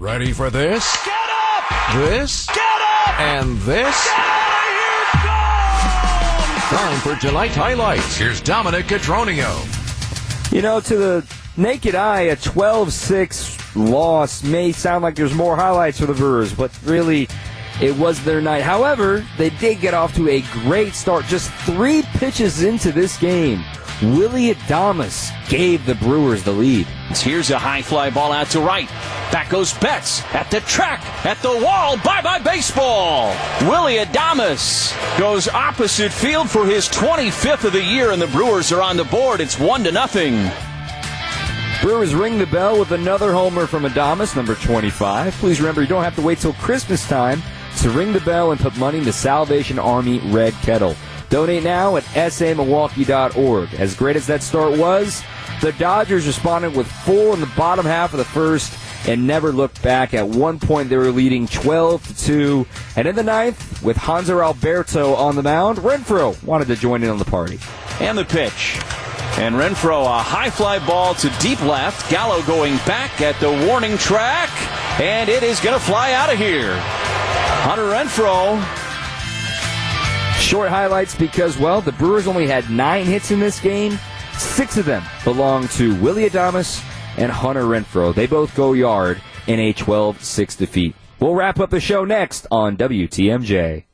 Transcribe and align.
Ready 0.00 0.32
for 0.32 0.48
this? 0.48 0.96
Get 1.04 1.12
up! 1.12 1.94
This? 1.94 2.46
Get 2.46 2.56
up! 2.58 3.20
And 3.20 3.58
this? 3.58 4.04
Get 4.06 4.18
out 4.18 4.56
of 4.56 4.72
here! 4.72 6.00
Gone! 6.72 6.78
Time 6.78 7.00
for 7.00 7.20
tonight's 7.20 7.54
highlights. 7.54 8.16
Here's 8.16 8.40
Dominic 8.40 8.86
Cotroneo. 8.86 9.60
You 10.50 10.62
know, 10.62 10.80
to 10.80 10.96
the 10.96 11.34
naked 11.58 11.94
eye, 11.94 12.22
a 12.22 12.36
12 12.36 12.94
6 12.94 13.76
loss 13.76 14.42
may 14.42 14.72
sound 14.72 15.02
like 15.02 15.16
there's 15.16 15.34
more 15.34 15.54
highlights 15.54 16.00
for 16.00 16.06
the 16.06 16.14
Brewers, 16.14 16.54
but 16.54 16.72
really, 16.86 17.28
it 17.82 17.94
was 17.94 18.24
their 18.24 18.40
night. 18.40 18.62
However, 18.62 19.22
they 19.36 19.50
did 19.50 19.82
get 19.82 19.92
off 19.92 20.14
to 20.14 20.30
a 20.30 20.40
great 20.64 20.94
start. 20.94 21.26
Just 21.26 21.52
three 21.66 22.04
pitches 22.14 22.62
into 22.62 22.90
this 22.90 23.18
game, 23.18 23.62
Willy 24.02 24.54
Adames 24.54 25.30
gave 25.50 25.84
the 25.84 25.94
Brewers 25.96 26.42
the 26.42 26.52
lead. 26.52 26.86
Here's 27.10 27.50
a 27.50 27.58
high 27.58 27.82
fly 27.82 28.08
ball 28.08 28.32
out 28.32 28.46
to 28.52 28.60
right. 28.60 28.88
Back 29.32 29.50
goes 29.50 29.72
Betts 29.74 30.24
at 30.34 30.50
the 30.50 30.60
track, 30.62 31.00
at 31.24 31.40
the 31.40 31.56
wall. 31.64 31.96
Bye 31.98 32.20
bye 32.20 32.40
baseball. 32.40 33.28
Willy 33.62 33.98
Adames 33.98 34.92
goes 35.18 35.46
opposite 35.46 36.12
field 36.12 36.50
for 36.50 36.66
his 36.66 36.88
25th 36.88 37.64
of 37.64 37.72
the 37.72 37.82
year, 37.82 38.10
and 38.10 38.20
the 38.20 38.26
Brewers 38.26 38.72
are 38.72 38.82
on 38.82 38.96
the 38.96 39.04
board. 39.04 39.40
It's 39.40 39.58
one 39.58 39.84
to 39.84 39.92
nothing. 39.92 40.50
Brewers 41.80 42.14
ring 42.14 42.38
the 42.38 42.46
bell 42.46 42.78
with 42.78 42.90
another 42.90 43.32
homer 43.32 43.66
from 43.66 43.84
Adames, 43.84 44.34
number 44.34 44.54
25. 44.54 45.32
Please 45.34 45.60
remember, 45.60 45.80
you 45.80 45.88
don't 45.88 46.04
have 46.04 46.16
to 46.16 46.22
wait 46.22 46.38
till 46.38 46.52
Christmas 46.54 47.08
time 47.08 47.40
to 47.78 47.90
ring 47.90 48.12
the 48.12 48.20
bell 48.20 48.50
and 48.50 48.60
put 48.60 48.76
money 48.76 48.98
in 48.98 49.04
the 49.04 49.12
Salvation 49.12 49.78
Army 49.78 50.18
Red 50.18 50.52
Kettle. 50.54 50.96
Donate 51.30 51.62
now 51.62 51.96
at 51.96 52.02
samilwaukee.org. 52.02 53.74
As 53.74 53.94
great 53.94 54.16
as 54.16 54.26
that 54.26 54.42
start 54.42 54.76
was, 54.76 55.22
the 55.60 55.72
Dodgers 55.78 56.26
responded 56.26 56.74
with 56.74 56.86
four 56.86 57.34
in 57.34 57.40
the 57.40 57.50
bottom 57.56 57.84
half 57.84 58.12
of 58.12 58.18
the 58.18 58.24
first 58.24 58.76
and 59.06 59.26
never 59.26 59.52
looked 59.52 59.82
back. 59.82 60.14
At 60.14 60.28
one 60.28 60.58
point, 60.58 60.88
they 60.88 60.96
were 60.96 61.10
leading 61.10 61.46
12 61.46 62.06
to 62.08 62.16
2. 62.16 62.66
And 62.96 63.08
in 63.08 63.14
the 63.14 63.22
ninth, 63.22 63.82
with 63.82 63.96
Hanser 63.96 64.42
Alberto 64.42 65.14
on 65.14 65.36
the 65.36 65.42
mound, 65.42 65.78
Renfroe 65.78 66.42
wanted 66.44 66.68
to 66.68 66.76
join 66.76 67.02
in 67.02 67.10
on 67.10 67.18
the 67.18 67.24
party. 67.24 67.58
And 68.00 68.16
the 68.16 68.24
pitch. 68.24 68.78
And 69.38 69.54
Renfroe, 69.54 70.04
a 70.04 70.22
high 70.22 70.50
fly 70.50 70.84
ball 70.86 71.14
to 71.14 71.30
deep 71.40 71.62
left. 71.62 72.10
Gallo 72.10 72.42
going 72.42 72.76
back 72.78 73.20
at 73.20 73.38
the 73.40 73.50
warning 73.66 73.96
track. 73.98 74.50
And 75.00 75.28
it 75.28 75.42
is 75.42 75.60
going 75.60 75.78
to 75.78 75.84
fly 75.84 76.12
out 76.12 76.32
of 76.32 76.38
here. 76.38 76.74
Hunter 77.62 77.84
Renfroe. 77.84 78.60
Short 80.40 80.68
highlights 80.68 81.14
because, 81.14 81.58
well, 81.58 81.80
the 81.80 81.92
Brewers 81.92 82.26
only 82.26 82.46
had 82.46 82.70
nine 82.70 83.04
hits 83.04 83.30
in 83.30 83.40
this 83.40 83.60
game. 83.60 83.98
Six 84.40 84.78
of 84.78 84.86
them 84.86 85.02
belong 85.22 85.68
to 85.68 85.94
Willy 86.00 86.28
Adames 86.28 86.82
and 87.18 87.30
Hunter 87.30 87.64
Renfroe. 87.64 88.14
They 88.14 88.26
both 88.26 88.54
go 88.56 88.72
yard 88.72 89.20
in 89.46 89.60
a 89.60 89.74
12 89.74 90.24
6 90.24 90.56
defeat. 90.56 90.94
We'll 91.20 91.34
wrap 91.34 91.60
up 91.60 91.68
the 91.68 91.78
show 91.78 92.06
next 92.06 92.46
on 92.50 92.78
WTMJ. 92.78 93.84